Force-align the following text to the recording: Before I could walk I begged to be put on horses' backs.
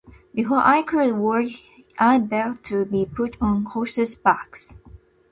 Before 0.33 0.65
I 0.65 0.81
could 0.81 1.13
walk 1.17 1.45
I 1.99 2.17
begged 2.17 2.65
to 2.65 2.85
be 2.85 3.05
put 3.05 3.37
on 3.39 3.65
horses' 3.65 4.15
backs. 4.15 4.73